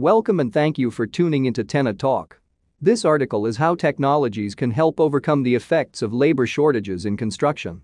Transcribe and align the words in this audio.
Welcome 0.00 0.40
and 0.40 0.50
thank 0.50 0.78
you 0.78 0.90
for 0.90 1.06
tuning 1.06 1.44
into 1.44 1.62
Tenna 1.62 1.92
Talk. 1.92 2.40
This 2.80 3.04
article 3.04 3.44
is 3.44 3.58
how 3.58 3.74
technologies 3.74 4.54
can 4.54 4.70
help 4.70 4.98
overcome 4.98 5.42
the 5.42 5.54
effects 5.54 6.00
of 6.00 6.14
labor 6.14 6.46
shortages 6.46 7.04
in 7.04 7.18
construction. 7.18 7.82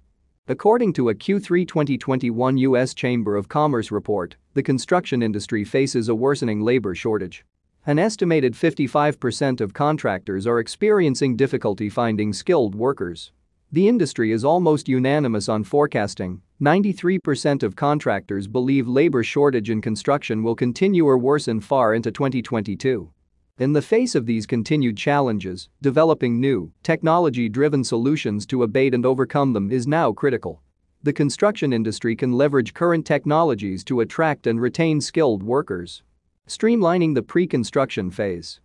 According 0.49 0.95
to 0.95 1.11
a 1.11 1.15
Q3 1.15 1.69
2021 1.69 2.57
U.S. 2.57 2.95
Chamber 2.95 3.37
of 3.37 3.51
Commerce 3.51 3.91
report, 3.91 4.37
the 4.55 4.63
construction 4.63 5.23
industry 5.23 5.63
faces 5.63 6.09
a 6.09 6.15
worsening 6.15 6.63
labor 6.63 6.95
shortage. 6.95 7.45
An 7.85 7.99
estimated 7.99 8.55
55% 8.55 9.61
of 9.61 9.75
contractors 9.75 10.47
are 10.47 10.59
experiencing 10.59 11.37
difficulty 11.37 11.91
finding 11.91 12.33
skilled 12.33 12.75
workers. 12.75 13.31
The 13.73 13.89
industry 13.89 14.31
is 14.31 14.45
almost 14.45 14.89
unanimous 14.89 15.49
on 15.49 15.65
forecasting. 15.65 16.41
93% 16.63 17.65
of 17.65 17.75
contractors 17.75 18.47
believe 18.47 18.87
labor 18.87 19.25
shortage 19.25 19.71
in 19.71 19.81
construction 19.81 20.45
will 20.45 20.55
continue 20.55 21.05
or 21.05 21.19
worsen 21.19 21.61
far 21.61 21.95
into 21.95 22.13
2022. 22.13 23.11
In 23.59 23.73
the 23.73 23.83
face 23.83 24.15
of 24.15 24.25
these 24.25 24.47
continued 24.47 24.97
challenges, 24.97 25.69
developing 25.83 26.41
new, 26.41 26.71
technology-driven 26.85 27.83
solutions 27.83 28.47
to 28.47 28.63
abate 28.63 28.95
and 28.95 29.05
overcome 29.05 29.53
them 29.53 29.73
is 29.73 29.89
now 29.89 30.13
critical. 30.13 30.63
The 31.03 31.13
construction 31.13 31.73
industry 31.73 32.15
can 32.15 32.33
leverage 32.33 32.73
current 32.73 33.05
technologies 33.05 33.83
to 33.85 34.01
attract 34.01 34.47
and 34.47 34.61
retain 34.61 35.01
skilled 35.01 35.43
workers. 35.43 36.05
Streamlining 36.47 37.17
the 37.17 37.23
pre-construction 37.23 38.13
phase. 38.13 38.61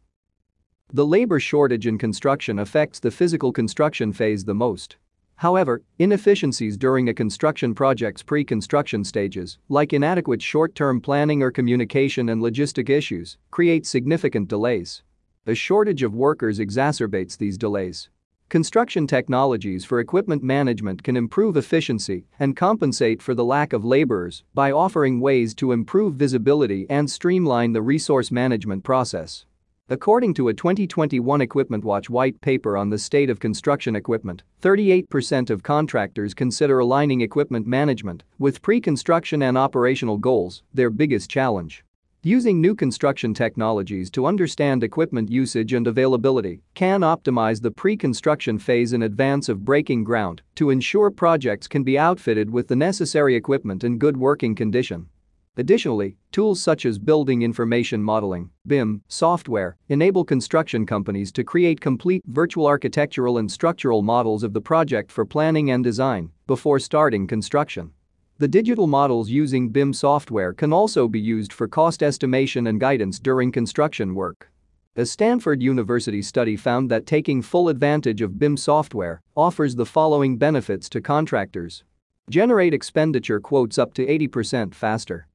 The 0.94 1.06
labor 1.06 1.40
shortage 1.40 1.88
in 1.88 1.98
construction 1.98 2.60
affects 2.60 3.00
the 3.00 3.12
physical 3.12 3.54
construction 3.54 4.12
phase 4.12 4.44
the 4.44 4.54
most. 4.54 4.98
However, 5.36 5.84
inefficiencies 6.00 6.76
during 6.76 7.08
a 7.08 7.14
construction 7.14 7.74
project's 7.74 8.22
pre-construction 8.22 9.06
stages, 9.06 9.58
like 9.70 9.94
inadequate 9.94 10.42
short-term 10.42 11.00
planning 11.00 11.42
or 11.42 11.50
communication 11.50 12.28
and 12.28 12.42
logistic 12.42 12.90
issues, 12.90 13.38
create 13.52 13.86
significant 13.86 14.50
delays. 14.50 15.02
A 15.48 15.56
shortage 15.56 16.04
of 16.04 16.14
workers 16.14 16.60
exacerbates 16.60 17.38
these 17.38 17.58
delays. 17.58 18.10
Construction 18.50 19.08
technologies 19.08 19.86
for 19.86 20.02
equipment 20.02 20.44
management 20.44 21.04
can 21.04 21.16
improve 21.16 21.56
efficiency 21.56 22.26
and 22.38 22.58
compensate 22.58 23.22
for 23.22 23.34
the 23.34 23.46
lack 23.46 23.72
of 23.72 23.86
laborers 23.86 24.44
by 24.54 24.74
offering 24.74 25.22
ways 25.22 25.56
to 25.56 25.72
improve 25.72 26.16
visibility 26.16 26.86
and 26.90 27.10
streamline 27.10 27.72
the 27.72 27.82
resource 27.82 28.30
management 28.30 28.84
process. 28.84 29.46
According 29.92 30.36
to 30.36 30.48
a 30.48 30.54
2021 30.54 31.42
Equipment 31.42 31.84
Watch 31.84 32.10
white 32.10 32.40
paper 32.40 32.78
on 32.78 32.90
the 32.90 32.98
state 32.98 33.30
of 33.30 33.42
construction 33.42 33.94
equipment, 33.98 34.42
38% 34.62 35.50
of 35.50 35.64
contractors 35.64 36.34
consider 36.34 36.80
aligning 36.80 37.20
equipment 37.20 37.68
management 37.68 38.24
with 38.40 38.62
pre-construction 38.62 39.42
and 39.42 39.58
operational 39.58 40.16
goals 40.16 40.64
their 40.74 40.90
biggest 40.90 41.30
challenge. 41.30 41.84
Using 42.24 42.62
new 42.62 42.74
construction 42.74 43.34
technologies 43.34 44.10
to 44.12 44.28
understand 44.28 44.82
equipment 44.82 45.30
usage 45.30 45.74
and 45.74 45.86
availability 45.86 46.62
can 46.74 47.02
optimize 47.02 47.62
the 47.62 47.72
pre-construction 47.72 48.58
phase 48.60 48.94
in 48.94 49.04
advance 49.04 49.50
of 49.50 49.66
breaking 49.66 50.06
ground 50.06 50.42
to 50.56 50.70
ensure 50.70 51.12
projects 51.12 51.68
can 51.68 51.84
be 51.84 52.00
outfitted 52.00 52.50
with 52.50 52.70
the 52.70 52.78
necessary 52.78 53.36
equipment 53.36 53.84
in 53.84 53.98
good 53.98 54.16
working 54.16 54.56
condition. 54.56 55.10
Additionally, 55.58 56.16
tools 56.32 56.62
such 56.62 56.86
as 56.86 56.98
Building 56.98 57.42
Information 57.42 58.02
Modeling 58.02 58.50
BIM, 58.68 59.02
software 59.10 59.76
enable 59.90 60.24
construction 60.24 60.86
companies 60.86 61.30
to 61.34 61.44
create 61.44 61.82
complete 61.82 62.22
virtual 62.28 62.68
architectural 62.68 63.38
and 63.38 63.52
structural 63.52 64.02
models 64.02 64.44
of 64.44 64.54
the 64.54 64.62
project 64.62 65.12
for 65.12 65.26
planning 65.26 65.72
and 65.72 65.84
design 65.84 66.32
before 66.48 66.80
starting 66.80 67.28
construction. 67.28 67.92
The 68.38 68.48
digital 68.48 68.88
models 68.88 69.30
using 69.30 69.70
BIM 69.70 69.92
software 69.92 70.54
can 70.54 70.72
also 70.72 71.10
be 71.10 71.20
used 71.20 71.52
for 71.52 71.68
cost 71.68 72.02
estimation 72.02 72.68
and 72.68 72.80
guidance 72.80 73.20
during 73.20 73.52
construction 73.52 74.16
work. 74.16 74.50
A 74.96 75.06
Stanford 75.06 75.62
University 75.62 76.22
study 76.22 76.56
found 76.56 76.90
that 76.92 77.06
taking 77.06 77.42
full 77.42 77.68
advantage 77.68 78.22
of 78.22 78.40
BIM 78.40 78.56
software 78.56 79.22
offers 79.36 79.76
the 79.76 79.86
following 79.86 80.38
benefits 80.38 80.88
to 80.90 81.02
contractors. 81.02 81.84
Generate 82.30 82.74
expenditure 82.74 83.42
quotes 83.42 83.78
up 83.78 83.94
to 83.96 84.06
80% 84.06 84.74
faster 84.74 85.28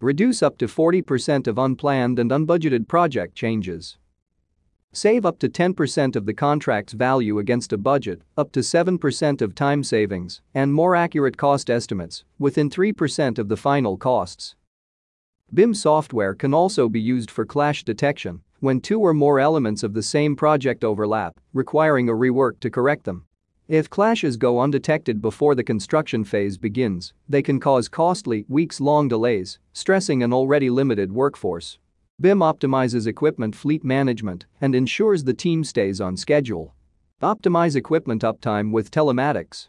Reduce 0.00 0.44
up 0.44 0.58
to 0.58 0.66
40% 0.66 1.48
of 1.48 1.58
unplanned 1.58 2.20
and 2.20 2.30
unbudgeted 2.30 2.86
project 2.86 3.34
changes. 3.34 3.98
Save 4.92 5.26
up 5.26 5.40
to 5.40 5.48
10% 5.48 6.14
of 6.14 6.24
the 6.24 6.32
contract's 6.32 6.92
value 6.92 7.40
against 7.40 7.72
a 7.72 7.76
budget, 7.76 8.22
up 8.36 8.52
to 8.52 8.60
7% 8.60 9.42
of 9.42 9.56
time 9.56 9.82
savings, 9.82 10.40
and 10.54 10.72
more 10.72 10.94
accurate 10.94 11.36
cost 11.36 11.68
estimates, 11.68 12.24
within 12.38 12.70
3% 12.70 13.40
of 13.40 13.48
the 13.48 13.56
final 13.56 13.96
costs. 13.96 14.54
BIM 15.52 15.74
software 15.74 16.34
can 16.34 16.54
also 16.54 16.88
be 16.88 17.00
used 17.00 17.28
for 17.28 17.44
clash 17.44 17.82
detection 17.82 18.42
when 18.60 18.80
two 18.80 19.00
or 19.00 19.12
more 19.12 19.40
elements 19.40 19.82
of 19.82 19.94
the 19.94 20.02
same 20.02 20.36
project 20.36 20.84
overlap, 20.84 21.40
requiring 21.52 22.08
a 22.08 22.12
rework 22.12 22.60
to 22.60 22.70
correct 22.70 23.02
them. 23.02 23.24
If 23.68 23.90
clashes 23.90 24.38
go 24.38 24.60
undetected 24.60 25.20
before 25.20 25.54
the 25.54 25.62
construction 25.62 26.24
phase 26.24 26.56
begins, 26.56 27.12
they 27.28 27.42
can 27.42 27.60
cause 27.60 27.86
costly, 27.86 28.46
weeks-long 28.48 29.08
delays, 29.08 29.58
stressing 29.74 30.22
an 30.22 30.32
already 30.32 30.70
limited 30.70 31.12
workforce. 31.12 31.78
BIM 32.18 32.38
optimizes 32.38 33.06
equipment 33.06 33.54
fleet 33.54 33.84
management 33.84 34.46
and 34.62 34.74
ensures 34.74 35.22
the 35.22 35.34
team 35.34 35.64
stays 35.64 36.00
on 36.00 36.16
schedule. 36.16 36.74
Optimize 37.20 37.76
equipment 37.76 38.22
uptime 38.22 38.72
with 38.72 38.90
telematics. 38.90 39.68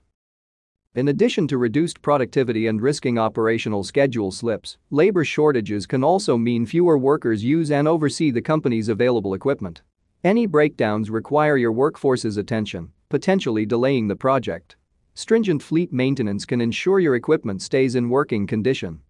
In 0.95 1.09
addition 1.09 1.45
to 1.49 1.57
reduced 1.57 2.01
productivity 2.01 2.67
and 2.67 2.81
risking 2.81 3.19
operational 3.19 3.83
schedule 3.83 4.31
slips, 4.31 4.77
labor 4.89 5.25
shortages 5.25 5.85
can 5.85 6.05
also 6.05 6.37
mean 6.37 6.65
fewer 6.65 6.97
workers 6.97 7.43
use 7.43 7.69
and 7.69 7.85
oversee 7.85 8.31
the 8.31 8.41
company's 8.41 8.87
available 8.87 9.33
equipment. 9.33 9.81
Any 10.23 10.45
breakdowns 10.45 11.09
require 11.09 11.57
your 11.57 11.73
workforce's 11.73 12.37
attention, 12.37 12.93
potentially 13.09 13.65
delaying 13.65 14.07
the 14.07 14.15
project. 14.15 14.75
Stringent 15.15 15.61
fleet 15.61 15.91
maintenance 15.91 16.45
can 16.45 16.61
ensure 16.61 16.99
your 16.99 17.15
equipment 17.15 17.61
stays 17.61 17.95
in 17.95 18.09
working 18.09 18.47
condition. 18.47 19.01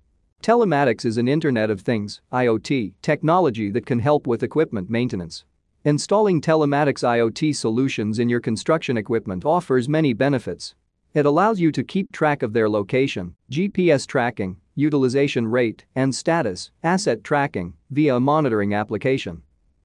Telematics 0.42 1.06
is 1.06 1.18
an 1.18 1.28
Internet 1.28 1.70
of 1.70 1.82
Things 1.82 2.22
IoT, 2.32 2.94
technology 3.02 3.70
that 3.72 3.86
can 3.86 4.00
help 4.00 4.26
with 4.26 4.42
equipment 4.42 4.90
maintenance. 4.90 5.44
Installing 5.84 6.42
telematics 6.42 7.04
IoT 7.04 7.56
solutions 7.56 8.20
in 8.20 8.30
your 8.30 8.40
construction 8.40 8.98
equipment 8.98 9.46
offers 9.46 9.88
many 9.88 10.14
benefits. 10.14 10.76
It 11.14 11.26
allows 11.26 11.60
you 11.60 11.72
to 11.74 11.84
keep 11.84 12.12
track 12.12 12.42
of 12.42 12.54
their 12.54 12.70
location, 12.70 13.36
GPS 13.52 14.08
tracking, 14.08 14.58
utilization 14.76 15.48
rate, 15.48 15.86
and 15.96 16.16
status, 16.16 16.72
asset 16.84 17.24
tracking, 17.24 17.74
via 17.92 18.16
a 18.16 18.20
monitoring 18.20 18.74
application. 18.74 19.42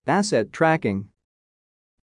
Asset 0.06 0.52
tracking 0.52 1.08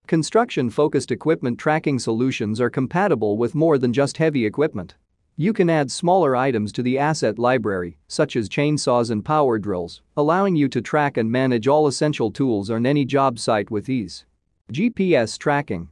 Construction-focused 0.08 1.12
equipment 1.12 1.58
tracking 1.58 1.98
solutions 1.98 2.60
are 2.60 2.70
compatible 2.70 3.38
with 3.38 3.56
more 3.56 3.78
than 3.78 3.94
just 3.94 4.18
heavy 4.18 4.46
equipment. 4.46 4.96
You 5.38 5.54
can 5.54 5.70
add 5.70 5.90
smaller 5.90 6.36
items 6.36 6.74
to 6.74 6.84
the 6.84 7.00
asset 7.00 7.40
library, 7.40 7.98
such 8.08 8.36
as 8.36 8.50
chainsaws 8.50 9.10
and 9.10 9.24
power 9.24 9.58
drills, 9.58 10.02
allowing 10.18 10.56
you 10.56 10.68
to 10.68 10.82
track 10.82 11.16
and 11.16 11.32
manage 11.32 11.68
all 11.68 11.88
essential 11.88 12.30
tools 12.30 12.70
on 12.70 12.86
any 12.86 13.06
job 13.06 13.40
site 13.40 13.72
with 13.72 13.88
ease. 13.88 14.26
GPS 14.74 15.38
tracking. 15.38 15.88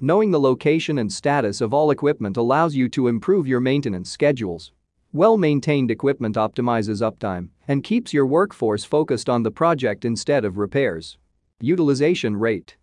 Knowing 0.00 0.30
the 0.30 0.40
location 0.40 0.96
and 0.96 1.12
status 1.12 1.60
of 1.60 1.74
all 1.74 1.90
equipment 1.90 2.38
allows 2.38 2.74
you 2.74 2.88
to 2.88 3.08
improve 3.08 3.46
your 3.46 3.60
maintenance 3.60 4.10
schedules. 4.10 4.72
Well-maintained 5.12 5.90
equipment 5.90 6.36
optimizes 6.36 7.02
uptime 7.02 7.50
and 7.68 7.84
keeps 7.84 8.14
your 8.14 8.24
workforce 8.24 8.84
focused 8.84 9.28
on 9.28 9.42
the 9.42 9.50
project 9.50 10.06
instead 10.06 10.46
of 10.46 10.56
repairs. 10.56 11.18
Utilization 11.60 12.34
rate. 12.34 12.76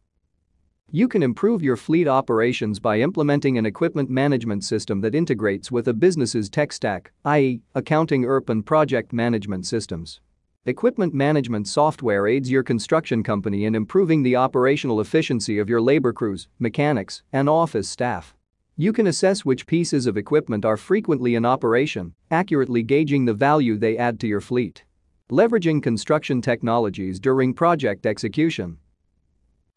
You 0.89 1.09
can 1.09 1.21
improve 1.21 1.61
your 1.61 1.75
fleet 1.75 2.07
operations 2.07 2.79
by 2.79 3.01
implementing 3.01 3.57
an 3.57 3.65
equipment 3.65 4.09
management 4.09 4.63
system 4.63 5.01
that 5.01 5.15
integrates 5.15 5.69
with 5.69 5.89
a 5.89 5.93
business's 5.93 6.49
tech 6.49 6.71
stack, 6.71 7.11
i.e., 7.25 7.59
accounting 7.75 8.23
ERP 8.23 8.49
and 8.49 8.65
project 8.65 9.11
management 9.11 9.65
systems. 9.65 10.21
Equipment 10.65 11.13
management 11.13 11.67
software 11.67 12.25
aids 12.25 12.49
your 12.49 12.63
construction 12.63 13.21
company 13.21 13.65
in 13.65 13.75
improving 13.75 14.23
the 14.23 14.37
operational 14.37 15.01
efficiency 15.01 15.59
of 15.59 15.67
your 15.67 15.81
labor 15.81 16.13
crews, 16.13 16.47
mechanics, 16.57 17.21
and 17.33 17.49
office 17.49 17.89
staff. 17.89 18.33
You 18.77 18.93
can 18.93 19.07
assess 19.07 19.43
which 19.43 19.67
pieces 19.67 20.07
of 20.07 20.15
equipment 20.15 20.63
are 20.63 20.77
frequently 20.77 21.35
in 21.35 21.45
operation, 21.45 22.13
accurately 22.31 22.81
gauging 22.81 23.25
the 23.25 23.33
value 23.33 23.77
they 23.77 23.97
add 23.97 24.21
to 24.21 24.27
your 24.27 24.39
fleet. 24.39 24.85
Leveraging 25.29 25.83
construction 25.83 26.41
technologies 26.41 27.19
during 27.19 27.53
project 27.53 28.05
execution. 28.05 28.77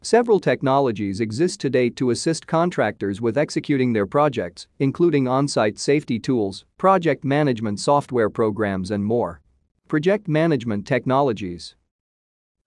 Several 0.03 0.39
technologies 0.39 1.19
exist 1.19 1.59
today 1.59 1.87
to 1.91 2.09
assist 2.09 2.47
contractors 2.47 3.21
with 3.21 3.37
executing 3.37 3.93
their 3.93 4.07
projects, 4.07 4.65
including 4.79 5.27
on-site 5.27 5.77
safety 5.77 6.17
tools, 6.17 6.65
project 6.79 7.23
management 7.23 7.79
software 7.79 8.31
programs 8.31 8.89
and 8.89 9.05
more. 9.05 9.41
Project 9.87 10.27
management 10.27 10.87
technologies 10.87 11.75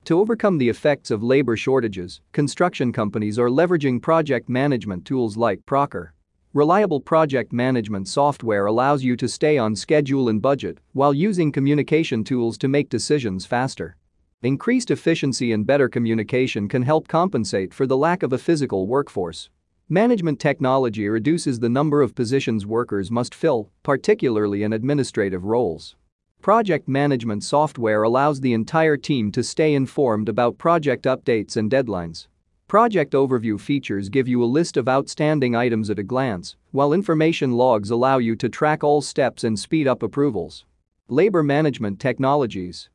to 0.05 0.21
overcome 0.21 0.59
the 0.59 0.69
effects 0.69 1.11
of 1.11 1.23
labor 1.23 1.57
shortages, 1.57 2.21
construction 2.33 2.93
companies 2.93 3.39
are 3.39 3.49
leveraging 3.49 4.01
project 4.01 4.49
management 4.49 5.05
tools 5.05 5.37
like 5.37 5.65
Procore. 5.67 6.11
Reliable 6.53 7.01
project 7.01 7.53
management 7.53 8.07
software 8.07 8.67
allows 8.67 9.03
you 9.03 9.17
to 9.17 9.27
stay 9.27 9.59
on 9.59 9.75
schedule 9.75 10.29
and 10.29 10.41
budget 10.41 10.79
while 10.93 11.15
using 11.15 11.51
communication 11.51 12.23
tools 12.23 12.57
to 12.59 12.69
make 12.69 12.91
decisions 12.91 13.45
faster. 13.45 13.97
Increased 14.45 14.91
efficiency 14.91 15.53
and 15.53 15.67
better 15.67 15.89
communication 15.89 16.69
can 16.69 16.83
help 16.83 17.09
compensate 17.09 17.73
for 17.73 17.87
the 17.87 17.97
lack 17.97 18.23
of 18.23 18.35
a 18.35 18.37
physical 18.37 18.87
workforce. 18.87 19.49
Management 19.89 20.39
technology 20.39 21.09
reduces 21.09 21.59
the 21.59 21.71
number 21.71 22.03
of 22.03 22.15
positions 22.15 22.67
workers 22.67 23.11
must 23.11 23.35
fill, 23.35 23.71
particularly 23.83 24.63
in 24.63 24.75
administrative 24.75 25.47
roles. 25.47 25.97
Project 26.43 26.87
management 26.89 27.43
software 27.43 28.03
allows 28.03 28.39
the 28.39 28.53
entire 28.53 28.99
team 28.99 29.33
to 29.33 29.43
stay 29.43 29.73
informed 29.73 30.29
about 30.29 30.59
project 30.59 31.07
updates 31.07 31.57
and 31.57 31.71
deadlines. 31.71 32.27
Project 32.69 33.15
overview 33.15 33.59
features 33.59 34.11
give 34.11 34.29
you 34.29 34.45
a 34.45 34.55
list 34.59 34.77
of 34.77 34.91
outstanding 34.91 35.57
items 35.57 35.89
at 35.89 35.99
a 35.99 36.03
glance, 36.03 36.55
while 36.71 36.93
information 36.93 37.53
logs 37.53 37.91
allow 37.91 38.19
you 38.19 38.37
to 38.37 38.51
track 38.51 38.85
all 38.85 39.01
steps 39.01 39.43
and 39.43 39.59
speed 39.59 39.89
up 39.89 40.03
approvals. 40.03 40.67
Labor 41.09 41.43
management 41.43 41.99
technologies. 41.99 42.91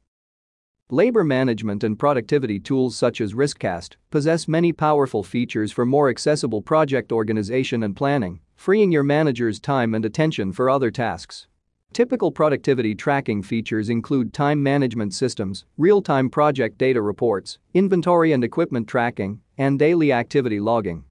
Labor 0.92 1.24
management 1.24 1.84
and 1.84 2.00
productivity 2.00 2.60
tools 2.60 2.96
such 2.96 3.22
as 3.22 3.36
Riskcast 3.36 3.96
possess 4.10 4.48
many 4.48 4.74
powerful 4.74 5.22
features 5.22 5.72
for 5.72 5.86
more 5.86 6.10
accessible 6.10 6.64
project 6.64 7.12
organization 7.12 7.84
and 7.84 7.96
planning, 7.96 8.40
freeing 8.56 8.92
your 8.92 9.04
manager's 9.04 9.60
time 9.60 9.94
and 9.94 10.04
attention 10.04 10.52
for 10.52 10.68
other 10.68 10.90
tasks. 10.90 11.46
Typical 11.94 12.32
productivity 12.32 12.96
tracking 12.96 13.44
features 13.44 13.88
include 13.88 14.34
time 14.34 14.64
management 14.64 15.14
systems, 15.14 15.64
real-time 15.78 16.28
project 16.28 16.80
data 16.80 17.04
reports, 17.04 17.60
inventory 17.76 18.32
and 18.32 18.44
equipment 18.44 18.88
tracking, 18.88 19.42
and 19.60 19.78
daily 19.78 20.12
activity 20.12 20.60
logging. 20.60 21.04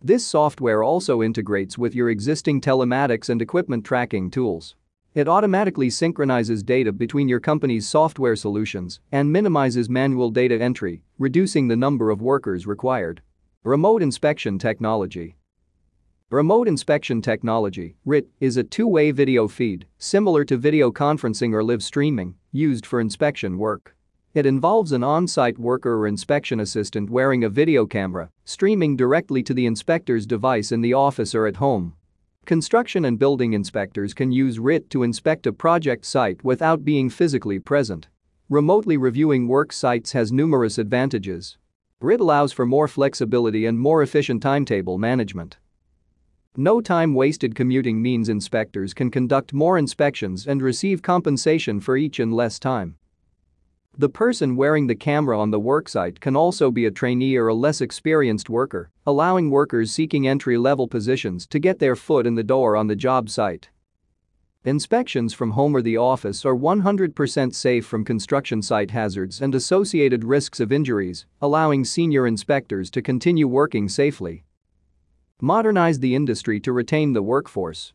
This 0.00 0.24
software 0.24 0.84
also 0.84 1.22
integrates 1.22 1.76
with 1.76 1.92
your 1.92 2.08
existing 2.08 2.60
telematics 2.60 3.28
and 3.28 3.42
equipment 3.42 3.84
tracking 3.84 4.30
tools. 4.30 4.76
It 5.14 5.28
automatically 5.28 5.90
synchronizes 5.90 6.64
data 6.64 6.90
between 6.92 7.28
your 7.28 7.38
company's 7.38 7.88
software 7.88 8.34
solutions 8.34 8.98
and 9.12 9.30
minimizes 9.32 9.88
manual 9.88 10.28
data 10.28 10.60
entry, 10.60 11.04
reducing 11.20 11.68
the 11.68 11.76
number 11.76 12.10
of 12.10 12.20
workers 12.20 12.66
required. 12.66 13.22
Remote 13.62 14.02
inspection 14.02 14.58
technology. 14.58 15.36
Remote 16.30 16.66
inspection 16.66 17.22
technology, 17.22 17.94
RIT, 18.04 18.26
is 18.40 18.56
a 18.56 18.64
two-way 18.64 19.12
video 19.12 19.46
feed, 19.46 19.86
similar 19.98 20.44
to 20.46 20.56
video 20.56 20.90
conferencing 20.90 21.52
or 21.52 21.62
live 21.62 21.84
streaming, 21.84 22.34
used 22.50 22.84
for 22.84 23.00
inspection 23.00 23.56
work. 23.56 23.94
It 24.34 24.46
involves 24.46 24.90
an 24.90 25.04
on-site 25.04 25.60
worker 25.60 25.94
or 25.94 26.08
inspection 26.08 26.58
assistant 26.58 27.08
wearing 27.08 27.44
a 27.44 27.48
video 27.48 27.86
camera, 27.86 28.30
streaming 28.44 28.96
directly 28.96 29.44
to 29.44 29.54
the 29.54 29.66
inspector's 29.66 30.26
device 30.26 30.72
in 30.72 30.80
the 30.80 30.94
office 30.94 31.36
or 31.36 31.46
at 31.46 31.56
home. 31.56 31.94
Construction 32.44 33.06
and 33.06 33.18
building 33.18 33.54
inspectors 33.54 34.12
can 34.12 34.30
use 34.30 34.58
RIT 34.58 34.90
to 34.90 35.02
inspect 35.02 35.46
a 35.46 35.52
project 35.52 36.04
site 36.04 36.44
without 36.44 36.84
being 36.84 37.08
physically 37.08 37.58
present. 37.58 38.08
Remotely 38.50 38.98
reviewing 38.98 39.48
work 39.48 39.72
sites 39.72 40.12
has 40.12 40.30
numerous 40.30 40.76
advantages. 40.76 41.56
RIT 42.02 42.20
allows 42.20 42.52
for 42.52 42.66
more 42.66 42.86
flexibility 42.86 43.64
and 43.64 43.78
more 43.78 44.02
efficient 44.02 44.42
timetable 44.42 44.98
management. 44.98 45.56
No 46.54 46.82
time 46.82 47.14
wasted 47.14 47.54
commuting 47.54 48.02
means 48.02 48.28
inspectors 48.28 48.92
can 48.92 49.10
conduct 49.10 49.54
more 49.54 49.78
inspections 49.78 50.46
and 50.46 50.60
receive 50.60 51.00
compensation 51.00 51.80
for 51.80 51.96
each 51.96 52.20
in 52.20 52.30
less 52.30 52.58
time. 52.58 52.98
The 53.96 54.08
person 54.08 54.56
wearing 54.56 54.88
the 54.88 54.96
camera 54.96 55.38
on 55.38 55.52
the 55.52 55.60
worksite 55.60 56.18
can 56.18 56.34
also 56.34 56.72
be 56.72 56.84
a 56.84 56.90
trainee 56.90 57.36
or 57.36 57.46
a 57.46 57.54
less 57.54 57.80
experienced 57.80 58.50
worker, 58.50 58.90
allowing 59.06 59.50
workers 59.50 59.92
seeking 59.92 60.26
entry-level 60.26 60.88
positions 60.88 61.46
to 61.46 61.60
get 61.60 61.78
their 61.78 61.94
foot 61.94 62.26
in 62.26 62.34
the 62.34 62.42
door 62.42 62.74
on 62.74 62.88
the 62.88 62.96
job 62.96 63.30
site. 63.30 63.70
Inspections 64.64 65.32
from 65.32 65.52
home 65.52 65.76
or 65.76 65.80
the 65.80 65.96
office 65.96 66.44
are 66.44 66.56
100% 66.56 67.54
safe 67.54 67.86
from 67.86 68.04
construction 68.04 68.62
site 68.62 68.90
hazards 68.90 69.40
and 69.40 69.54
associated 69.54 70.24
risks 70.24 70.58
of 70.58 70.72
injuries, 70.72 71.26
allowing 71.40 71.84
senior 71.84 72.26
inspectors 72.26 72.90
to 72.90 73.00
continue 73.00 73.46
working 73.46 73.88
safely. 73.88 74.42
Modernize 75.40 76.00
the 76.00 76.16
industry 76.16 76.58
to 76.58 76.72
retain 76.72 77.12
the 77.12 77.22
workforce. 77.22 77.92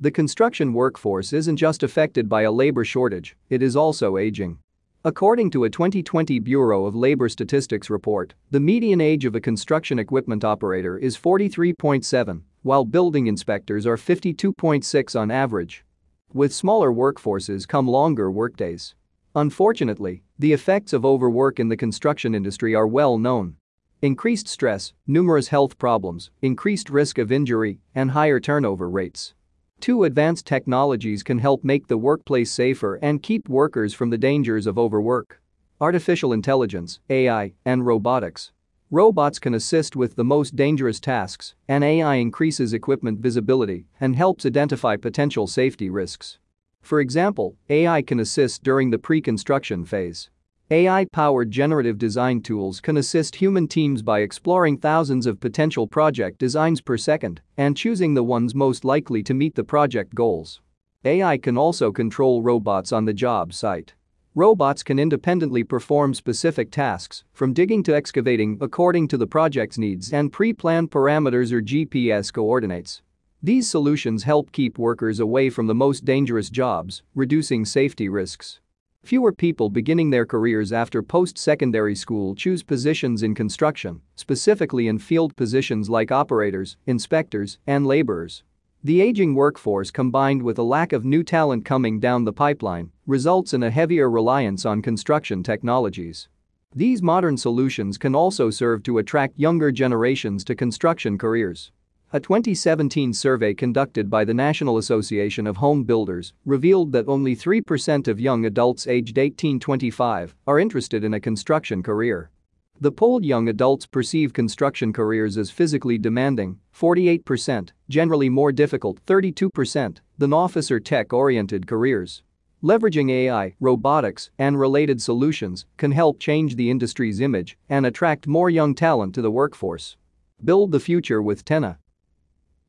The 0.00 0.12
construction 0.12 0.72
workforce 0.72 1.32
isn't 1.32 1.56
just 1.56 1.82
affected 1.82 2.28
by 2.28 2.42
a 2.42 2.52
labor 2.52 2.84
shortage, 2.84 3.36
it 3.48 3.62
is 3.62 3.74
also 3.74 4.16
aging. 4.16 4.58
According 5.04 5.50
to 5.50 5.64
a 5.64 5.70
2020 5.70 6.38
Bureau 6.38 6.86
of 6.86 6.94
Labor 6.94 7.28
Statistics 7.28 7.90
report, 7.90 8.34
the 8.52 8.60
median 8.60 9.00
age 9.00 9.24
of 9.24 9.34
a 9.34 9.40
construction 9.40 9.98
equipment 9.98 10.44
operator 10.44 10.96
is 10.96 11.18
43.7, 11.18 12.42
while 12.62 12.84
building 12.84 13.26
inspectors 13.26 13.84
are 13.84 13.96
52.6 13.96 15.20
on 15.20 15.32
average. 15.32 15.84
With 16.32 16.54
smaller 16.54 16.92
workforces 16.92 17.66
come 17.66 17.88
longer 17.88 18.30
workdays. 18.30 18.94
Unfortunately, 19.34 20.22
the 20.38 20.52
effects 20.52 20.92
of 20.92 21.04
overwork 21.04 21.58
in 21.58 21.68
the 21.68 21.76
construction 21.76 22.32
industry 22.32 22.72
are 22.72 22.86
well 22.86 23.18
known. 23.18 23.56
Increased 24.02 24.46
stress, 24.46 24.92
numerous 25.08 25.48
health 25.48 25.78
problems, 25.78 26.30
increased 26.42 26.88
risk 26.88 27.18
of 27.18 27.32
injury, 27.32 27.80
and 27.92 28.12
higher 28.12 28.38
turnover 28.38 28.88
rates. 28.88 29.34
Two 29.82 30.04
advanced 30.04 30.46
technologies 30.46 31.24
can 31.24 31.40
help 31.40 31.64
make 31.64 31.88
the 31.88 31.98
workplace 31.98 32.52
safer 32.52 33.00
and 33.02 33.20
keep 33.20 33.48
workers 33.48 33.92
from 33.92 34.10
the 34.10 34.16
dangers 34.16 34.68
of 34.68 34.78
overwork. 34.78 35.42
Artificial 35.80 36.32
intelligence, 36.32 37.00
AI, 37.10 37.54
and 37.64 37.84
robotics. 37.84 38.52
Robots 38.92 39.40
can 39.40 39.54
assist 39.54 39.96
with 39.96 40.14
the 40.14 40.22
most 40.22 40.54
dangerous 40.54 41.00
tasks, 41.00 41.56
and 41.66 41.82
AI 41.82 42.14
increases 42.14 42.72
equipment 42.72 43.18
visibility 43.18 43.86
and 44.00 44.14
helps 44.14 44.46
identify 44.46 44.94
potential 44.94 45.48
safety 45.48 45.90
risks. 45.90 46.38
For 46.80 47.00
example, 47.00 47.56
AI 47.68 48.02
can 48.02 48.20
assist 48.20 48.62
during 48.62 48.90
the 48.90 49.00
pre-construction 49.00 49.84
phase. 49.84 50.30
AI-powered 50.70 51.50
generative 51.50 51.98
design 51.98 52.40
tools 52.40 52.80
can 52.80 52.96
assist 52.96 53.36
human 53.36 53.68
teams 53.68 54.00
by 54.00 54.20
exploring 54.20 54.78
thousands 54.78 55.26
of 55.26 55.40
potential 55.40 55.86
project 55.86 56.38
designs 56.38 56.80
per 56.80 56.96
second 56.96 57.42
and 57.58 57.76
choosing 57.76 58.14
the 58.14 58.22
ones 58.22 58.54
most 58.54 58.84
likely 58.84 59.22
to 59.22 59.34
meet 59.34 59.54
the 59.54 59.64
project 59.64 60.14
goals. 60.14 60.60
AI 61.04 61.36
can 61.36 61.58
also 61.58 61.92
control 61.92 62.42
robots 62.42 62.92
on 62.92 63.04
the 63.04 63.12
job 63.12 63.52
site. 63.52 63.94
Robots 64.34 64.82
can 64.82 64.98
independently 64.98 65.62
perform 65.62 66.14
specific 66.14 66.70
tasks, 66.70 67.22
from 67.34 67.52
digging 67.52 67.82
to 67.82 67.94
excavating 67.94 68.56
according 68.62 69.08
to 69.08 69.18
the 69.18 69.26
project's 69.26 69.76
needs 69.76 70.10
and 70.10 70.32
pre-planned 70.32 70.90
parameters 70.90 71.52
or 71.52 71.60
GPS 71.60 72.32
coordinates. 72.32 73.02
These 73.42 73.68
solutions 73.68 74.22
help 74.22 74.50
keep 74.52 74.78
workers 74.78 75.20
away 75.20 75.50
from 75.50 75.66
the 75.66 75.74
most 75.74 76.06
dangerous 76.06 76.48
jobs, 76.48 77.02
reducing 77.14 77.66
safety 77.66 78.08
risks. 78.08 78.60
Fewer 79.04 79.32
people 79.32 79.68
beginning 79.68 80.10
their 80.10 80.24
careers 80.24 80.72
after 80.72 81.02
post-secondary 81.02 81.94
school 81.96 82.36
choose 82.36 82.62
positions 82.62 83.24
in 83.24 83.34
construction, 83.34 84.00
specifically 84.14 84.86
in 84.86 84.98
field 84.98 85.34
positions 85.34 85.90
like 85.90 86.12
operators, 86.12 86.76
inspectors, 86.86 87.58
and 87.66 87.84
laborers. 87.84 88.44
The 88.84 89.00
aging 89.00 89.34
workforce 89.34 89.90
combined 89.90 90.42
with 90.42 90.56
a 90.58 90.62
lack 90.62 90.92
of 90.92 91.04
new 91.04 91.24
talent 91.24 91.64
coming 91.64 91.98
down 91.98 92.24
the 92.24 92.32
pipeline 92.32 92.92
results 93.06 93.54
in 93.54 93.64
a 93.64 93.70
heavier 93.70 94.08
reliance 94.08 94.64
on 94.64 94.80
construction 94.80 95.42
technologies. 95.42 96.28
These 96.74 97.02
modern 97.02 97.36
solutions 97.36 97.98
can 97.98 98.14
also 98.14 98.50
serve 98.50 98.84
to 98.84 98.98
attract 98.98 99.38
younger 99.38 99.72
generations 99.72 100.44
to 100.44 100.54
construction 100.54 101.18
careers. 101.18 101.72
A 102.14 102.20
2017 102.20 103.14
survey 103.14 103.54
conducted 103.54 104.10
by 104.10 104.22
the 104.22 104.34
National 104.34 104.76
Association 104.76 105.46
of 105.46 105.56
Home 105.56 105.82
Builders 105.82 106.34
revealed 106.44 106.92
that 106.92 107.08
only 107.08 107.34
3% 107.34 108.06
of 108.06 108.20
young 108.20 108.44
adults 108.44 108.86
aged 108.86 109.16
18-25 109.16 110.34
are 110.46 110.58
interested 110.58 111.04
in 111.04 111.14
a 111.14 111.20
construction 111.20 111.82
career. 111.82 112.30
The 112.78 112.92
polled 112.92 113.24
young 113.24 113.48
adults 113.48 113.86
perceive 113.86 114.34
construction 114.34 114.92
careers 114.92 115.38
as 115.38 115.50
physically 115.50 115.96
demanding, 115.96 116.58
48%, 116.78 117.70
generally 117.88 118.28
more 118.28 118.52
difficult, 118.52 119.02
32%, 119.06 119.96
than 120.18 120.34
office 120.34 120.70
or 120.70 120.80
tech-oriented 120.80 121.66
careers. 121.66 122.22
Leveraging 122.62 123.10
AI, 123.10 123.54
robotics, 123.58 124.30
and 124.38 124.60
related 124.60 125.00
solutions 125.00 125.64
can 125.78 125.92
help 125.92 126.20
change 126.20 126.56
the 126.56 126.68
industry's 126.68 127.22
image 127.22 127.56
and 127.70 127.86
attract 127.86 128.26
more 128.26 128.50
young 128.50 128.74
talent 128.74 129.14
to 129.14 129.22
the 129.22 129.30
workforce. 129.30 129.96
Build 130.44 130.72
the 130.72 130.80
future 130.80 131.22
with 131.22 131.42
Tenna. 131.46 131.78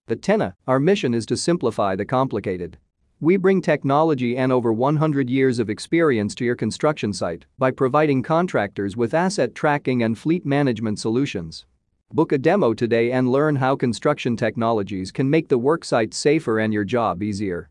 At 0.09 0.21
Tenna, 0.21 0.53
our 0.67 0.81
mission 0.81 1.13
is 1.13 1.25
to 1.27 1.37
simplify 1.37 1.95
the 1.95 2.03
complicated. 2.03 2.77
We 3.21 3.37
bring 3.37 3.61
technology 3.61 4.35
and 4.35 4.51
over 4.51 4.73
100 4.73 5.29
years 5.29 5.59
of 5.59 5.69
experience 5.69 6.35
to 6.35 6.43
your 6.43 6.57
construction 6.57 7.13
site 7.13 7.45
by 7.57 7.71
providing 7.71 8.21
contractors 8.21 8.97
with 8.97 9.13
asset 9.13 9.55
tracking 9.55 10.03
and 10.03 10.17
fleet 10.17 10.45
management 10.45 10.99
solutions. 10.99 11.65
Book 12.11 12.33
a 12.33 12.37
demo 12.37 12.73
today 12.73 13.13
and 13.13 13.31
learn 13.31 13.55
how 13.55 13.77
construction 13.77 14.35
technologies 14.35 15.09
can 15.09 15.29
make 15.29 15.47
the 15.47 15.57
worksite 15.57 16.13
safer 16.13 16.59
and 16.59 16.73
your 16.73 16.83
job 16.83 17.23
easier. 17.23 17.69